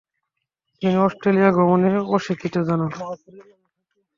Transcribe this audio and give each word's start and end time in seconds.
তিনি 0.81 0.97
অস্ট্রেলিয়া 0.97 1.49
গমনে 1.57 1.89
অস্বীকৃতি 2.15 2.59
জানান। 2.67 2.91